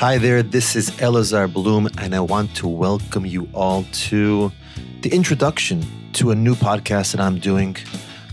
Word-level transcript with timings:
Hi 0.00 0.16
there, 0.16 0.42
this 0.42 0.76
is 0.76 0.88
Elazar 0.92 1.52
Bloom, 1.52 1.86
and 1.98 2.14
I 2.14 2.20
want 2.20 2.56
to 2.56 2.66
welcome 2.66 3.26
you 3.26 3.50
all 3.52 3.84
to 4.08 4.50
the 5.02 5.10
introduction 5.10 5.84
to 6.14 6.30
a 6.30 6.34
new 6.34 6.54
podcast 6.54 7.12
that 7.12 7.20
I'm 7.20 7.38
doing 7.38 7.76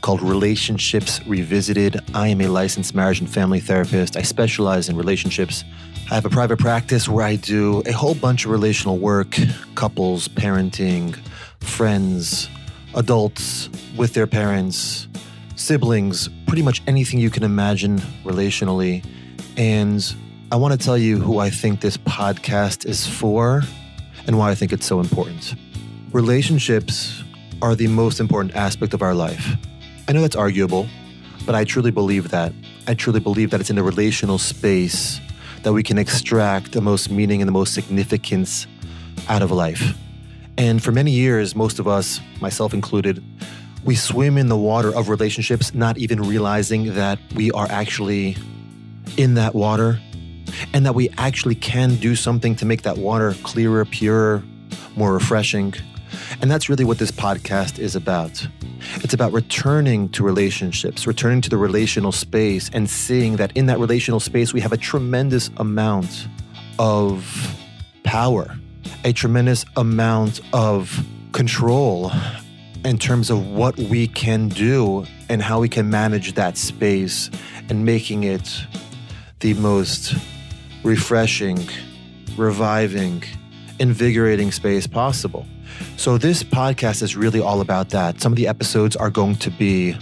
called 0.00 0.22
Relationships 0.22 1.20
Revisited. 1.26 2.00
I 2.14 2.28
am 2.28 2.40
a 2.40 2.46
licensed 2.46 2.94
marriage 2.94 3.18
and 3.18 3.28
family 3.28 3.58
therapist. 3.58 4.16
I 4.16 4.22
specialize 4.22 4.88
in 4.88 4.96
relationships. 4.96 5.64
I 6.08 6.14
have 6.14 6.24
a 6.24 6.30
private 6.30 6.60
practice 6.60 7.08
where 7.08 7.24
I 7.24 7.34
do 7.34 7.82
a 7.84 7.90
whole 7.90 8.14
bunch 8.14 8.44
of 8.44 8.52
relational 8.52 8.98
work 8.98 9.36
couples, 9.74 10.28
parenting, 10.28 11.16
friends, 11.58 12.48
adults 12.94 13.68
with 13.96 14.14
their 14.14 14.28
parents, 14.28 15.08
siblings, 15.56 16.28
pretty 16.46 16.62
much 16.62 16.80
anything 16.86 17.18
you 17.18 17.30
can 17.30 17.42
imagine 17.42 17.98
relationally. 18.22 19.04
And 19.56 20.14
I 20.52 20.54
want 20.54 20.78
to 20.78 20.78
tell 20.78 20.96
you 20.96 21.18
who 21.18 21.40
I 21.40 21.50
think 21.50 21.80
this 21.80 21.96
podcast 21.96 22.86
is 22.86 23.04
for 23.04 23.62
and 24.28 24.38
why 24.38 24.52
I 24.52 24.54
think 24.54 24.72
it's 24.72 24.86
so 24.86 25.00
important. 25.00 25.56
Relationships 26.12 27.24
are 27.62 27.74
the 27.74 27.88
most 27.88 28.20
important 28.20 28.54
aspect 28.54 28.94
of 28.94 29.02
our 29.02 29.12
life. 29.12 29.56
I 30.06 30.12
know 30.12 30.20
that's 30.20 30.36
arguable, 30.36 30.86
but 31.46 31.56
I 31.56 31.64
truly 31.64 31.90
believe 31.90 32.30
that. 32.30 32.52
I 32.86 32.94
truly 32.94 33.18
believe 33.18 33.50
that 33.50 33.60
it's 33.60 33.70
in 33.70 33.76
the 33.76 33.82
relational 33.82 34.38
space 34.38 35.20
that 35.64 35.72
we 35.72 35.82
can 35.82 35.98
extract 35.98 36.70
the 36.70 36.80
most 36.80 37.10
meaning 37.10 37.42
and 37.42 37.48
the 37.48 37.52
most 37.52 37.74
significance 37.74 38.68
out 39.28 39.42
of 39.42 39.50
life. 39.50 39.98
And 40.56 40.80
for 40.80 40.92
many 40.92 41.10
years, 41.10 41.56
most 41.56 41.80
of 41.80 41.88
us, 41.88 42.20
myself 42.40 42.72
included, 42.72 43.20
we 43.84 43.96
swim 43.96 44.38
in 44.38 44.48
the 44.48 44.56
water 44.56 44.94
of 44.94 45.08
relationships, 45.08 45.74
not 45.74 45.98
even 45.98 46.22
realizing 46.22 46.94
that 46.94 47.18
we 47.34 47.50
are 47.50 47.66
actually 47.68 48.36
in 49.16 49.34
that 49.34 49.52
water 49.52 50.00
and 50.72 50.84
that 50.86 50.94
we 50.94 51.08
actually 51.18 51.54
can 51.54 51.96
do 51.96 52.14
something 52.14 52.54
to 52.56 52.66
make 52.66 52.82
that 52.82 52.98
water 52.98 53.34
clearer, 53.42 53.84
purer, 53.84 54.42
more 54.96 55.12
refreshing. 55.12 55.74
And 56.40 56.50
that's 56.50 56.68
really 56.68 56.84
what 56.84 56.98
this 56.98 57.10
podcast 57.10 57.78
is 57.78 57.96
about. 57.96 58.46
It's 58.96 59.14
about 59.14 59.32
returning 59.32 60.08
to 60.10 60.22
relationships, 60.22 61.06
returning 61.06 61.40
to 61.42 61.50
the 61.50 61.56
relational 61.56 62.12
space, 62.12 62.70
and 62.72 62.88
seeing 62.88 63.36
that 63.36 63.56
in 63.56 63.66
that 63.66 63.78
relational 63.78 64.20
space, 64.20 64.52
we 64.52 64.60
have 64.60 64.72
a 64.72 64.76
tremendous 64.76 65.50
amount 65.56 66.28
of 66.78 67.56
power, 68.04 68.56
a 69.04 69.12
tremendous 69.12 69.64
amount 69.76 70.40
of 70.52 71.04
control 71.32 72.12
in 72.84 72.98
terms 72.98 73.30
of 73.30 73.46
what 73.48 73.76
we 73.76 74.06
can 74.06 74.48
do 74.48 75.04
and 75.28 75.42
how 75.42 75.60
we 75.60 75.68
can 75.68 75.90
manage 75.90 76.34
that 76.34 76.56
space 76.56 77.30
and 77.68 77.84
making 77.84 78.22
it 78.22 78.64
the 79.40 79.54
most 79.54 80.14
refreshing, 80.86 81.68
reviving, 82.36 83.24
invigorating 83.80 84.52
space 84.52 84.86
possible. 84.86 85.44
So, 85.96 86.16
this 86.16 86.44
podcast 86.44 87.02
is 87.02 87.16
really 87.16 87.40
all 87.40 87.60
about 87.60 87.90
that. 87.90 88.20
Some 88.20 88.32
of 88.32 88.36
the 88.36 88.46
episodes 88.46 88.94
are 88.94 89.10
going 89.10 89.34
to 89.36 89.50
be 89.50 89.96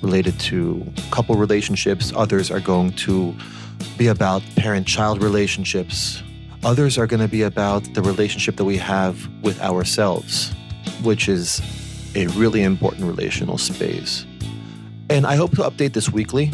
related 0.00 0.38
to 0.38 0.86
couple 1.10 1.34
relationships, 1.34 2.12
others 2.14 2.52
are 2.52 2.60
going 2.60 2.92
to 2.92 3.34
be 3.98 4.06
about 4.06 4.42
parent 4.54 4.86
child 4.86 5.20
relationships, 5.20 6.22
others 6.62 6.96
are 6.98 7.08
going 7.08 7.20
to 7.20 7.28
be 7.28 7.42
about 7.42 7.82
the 7.94 8.00
relationship 8.00 8.54
that 8.56 8.64
we 8.64 8.76
have 8.76 9.28
with 9.42 9.60
ourselves, 9.60 10.52
which 11.02 11.28
is 11.28 11.60
a 12.14 12.28
really 12.28 12.62
important 12.62 13.06
relational 13.06 13.58
space. 13.58 14.24
And 15.10 15.26
I 15.26 15.34
hope 15.34 15.50
to 15.56 15.62
update 15.62 15.94
this 15.94 16.12
weekly. 16.12 16.52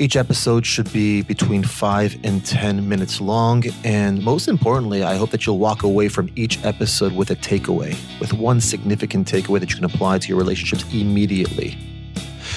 Each 0.00 0.16
episode 0.16 0.64
should 0.64 0.90
be 0.94 1.20
between 1.20 1.62
five 1.62 2.16
and 2.24 2.42
10 2.42 2.88
minutes 2.88 3.20
long. 3.20 3.64
And 3.84 4.24
most 4.24 4.48
importantly, 4.48 5.02
I 5.02 5.16
hope 5.16 5.28
that 5.28 5.44
you'll 5.44 5.58
walk 5.58 5.82
away 5.82 6.08
from 6.08 6.30
each 6.36 6.64
episode 6.64 7.12
with 7.12 7.30
a 7.30 7.36
takeaway, 7.36 7.94
with 8.18 8.32
one 8.32 8.62
significant 8.62 9.30
takeaway 9.30 9.60
that 9.60 9.68
you 9.68 9.76
can 9.76 9.84
apply 9.84 10.16
to 10.20 10.28
your 10.28 10.38
relationships 10.38 10.86
immediately. 10.90 11.76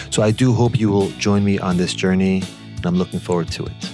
So 0.09 0.23
I 0.23 0.31
do 0.31 0.53
hope 0.53 0.79
you 0.79 0.89
will 0.89 1.09
join 1.19 1.43
me 1.43 1.59
on 1.59 1.75
this 1.75 1.93
journey, 1.93 2.43
and 2.77 2.85
I'm 2.85 2.95
looking 2.95 3.19
forward 3.19 3.49
to 3.49 3.65
it. 3.65 3.92